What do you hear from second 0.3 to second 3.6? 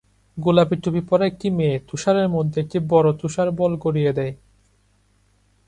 গোলাপী টুপি পরা একটি মেয়ে তুষারের মধ্যে একটি বড় তুষার